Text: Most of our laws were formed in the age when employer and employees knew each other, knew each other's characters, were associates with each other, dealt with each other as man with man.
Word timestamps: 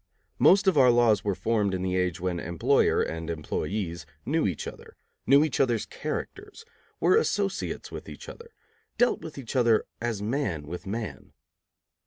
Most 0.39 0.65
of 0.65 0.79
our 0.79 0.89
laws 0.89 1.23
were 1.23 1.35
formed 1.35 1.75
in 1.75 1.83
the 1.83 1.95
age 1.95 2.19
when 2.19 2.39
employer 2.39 3.03
and 3.03 3.29
employees 3.29 4.07
knew 4.25 4.47
each 4.47 4.65
other, 4.65 4.95
knew 5.27 5.43
each 5.43 5.59
other's 5.59 5.85
characters, 5.85 6.65
were 6.99 7.15
associates 7.15 7.91
with 7.91 8.09
each 8.09 8.27
other, 8.27 8.49
dealt 8.97 9.21
with 9.21 9.37
each 9.37 9.55
other 9.55 9.85
as 10.01 10.19
man 10.19 10.63
with 10.65 10.87
man. 10.87 11.33